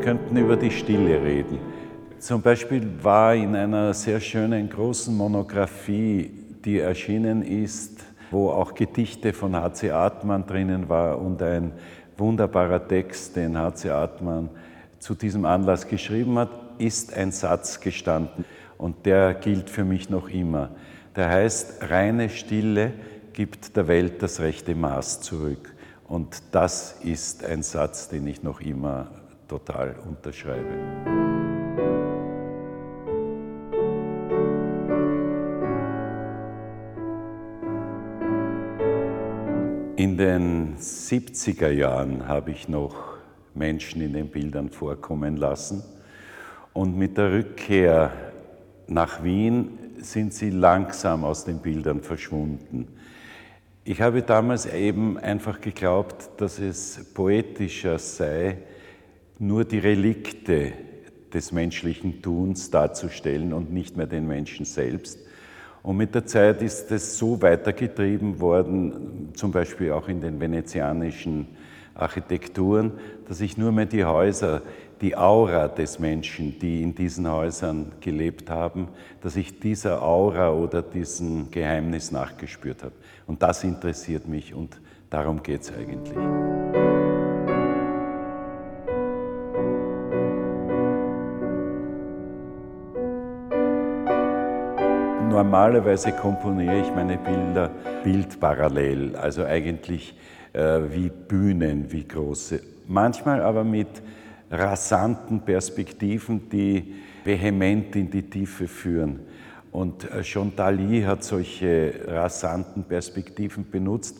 [0.00, 1.58] könnten über die Stille reden.
[2.18, 6.30] Zum Beispiel war in einer sehr schönen großen Monographie,
[6.64, 9.90] die erschienen ist, wo auch Gedichte von H.C.
[9.90, 11.72] Artmann drinnen war und ein
[12.16, 13.90] wunderbarer Text, den H.C.
[13.90, 14.50] Artmann
[14.98, 18.44] zu diesem Anlass geschrieben hat, ist ein Satz gestanden
[18.76, 20.70] und der gilt für mich noch immer.
[21.14, 22.92] Der heißt, reine Stille
[23.32, 25.74] gibt der Welt das rechte Maß zurück.
[26.08, 29.08] Und das ist ein Satz, den ich noch immer
[29.48, 31.18] total unterschreibe.
[39.96, 43.16] In den 70er Jahren habe ich noch
[43.54, 45.82] Menschen in den Bildern vorkommen lassen.
[46.72, 48.12] Und mit der Rückkehr
[48.86, 52.86] nach Wien sind sie langsam aus den Bildern verschwunden.
[53.82, 58.58] Ich habe damals eben einfach geglaubt, dass es poetischer sei,
[59.38, 60.72] nur die Relikte
[61.32, 65.18] des menschlichen Tuns darzustellen und nicht mehr den Menschen selbst.
[65.82, 71.46] Und mit der Zeit ist es so weitergetrieben worden, zum Beispiel auch in den venezianischen
[71.94, 72.92] Architekturen,
[73.28, 74.62] dass ich nur mehr die Häuser,
[75.00, 78.88] die Aura des Menschen, die in diesen Häusern gelebt haben,
[79.20, 82.94] dass ich dieser Aura oder diesem Geheimnis nachgespürt habe.
[83.26, 86.16] Und das interessiert mich und darum geht es eigentlich.
[95.28, 97.70] Normalerweise komponiere ich meine Bilder
[98.02, 100.16] bildparallel, also eigentlich
[100.54, 102.60] äh, wie Bühnen, wie große.
[102.86, 103.88] Manchmal aber mit
[104.50, 109.20] rasanten Perspektiven, die vehement in die Tiefe führen.
[109.70, 114.16] Und äh, schon Dali hat solche rasanten Perspektiven benutzt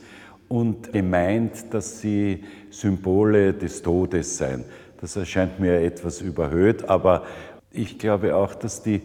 [0.46, 4.62] und gemeint, dass sie Symbole des Todes seien.
[5.00, 7.24] Das erscheint mir etwas überhöht, aber
[7.72, 9.00] ich glaube auch, dass die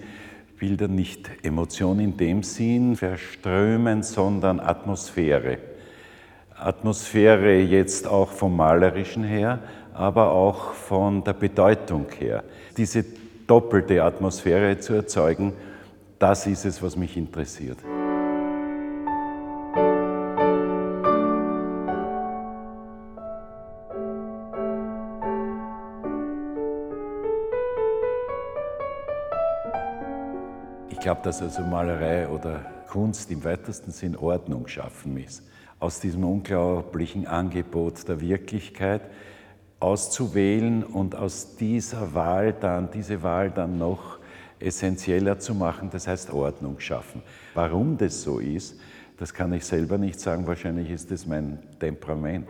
[0.63, 5.57] Bilder nicht Emotion in dem Sinn verströmen, sondern Atmosphäre.
[6.55, 9.59] Atmosphäre jetzt auch vom Malerischen her,
[9.93, 12.45] aber auch von der Bedeutung her.
[12.77, 13.03] Diese
[13.45, 15.51] doppelte Atmosphäre zu erzeugen,
[16.17, 17.79] das ist es, was mich interessiert.
[31.03, 35.43] Glaube, dass also Malerei oder Kunst im weitesten Sinn Ordnung schaffen ist.
[35.79, 39.01] Aus diesem unglaublichen Angebot der Wirklichkeit
[39.81, 44.19] auszuwählen und aus dieser Wahl dann, diese Wahl dann noch
[44.59, 47.21] essentieller zu machen, das heißt Ordnung schaffen.
[47.53, 48.79] Warum das so ist,
[49.17, 52.47] das kann ich selber nicht sagen, wahrscheinlich ist es mein Temperament.